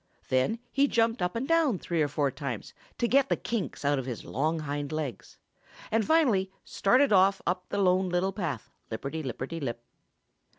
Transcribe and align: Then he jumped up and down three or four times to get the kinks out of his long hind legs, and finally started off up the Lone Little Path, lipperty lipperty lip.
Then 0.29 0.57
he 0.71 0.87
jumped 0.87 1.21
up 1.21 1.35
and 1.35 1.47
down 1.47 1.77
three 1.77 2.01
or 2.01 2.07
four 2.07 2.31
times 2.31 2.73
to 2.97 3.07
get 3.07 3.29
the 3.29 3.35
kinks 3.37 3.85
out 3.85 3.99
of 3.99 4.07
his 4.07 4.25
long 4.25 4.57
hind 4.61 4.91
legs, 4.91 5.37
and 5.91 6.03
finally 6.03 6.49
started 6.63 7.13
off 7.13 7.39
up 7.45 7.69
the 7.69 7.77
Lone 7.77 8.09
Little 8.09 8.33
Path, 8.33 8.71
lipperty 8.89 9.21
lipperty 9.23 9.61
lip. 9.61 9.83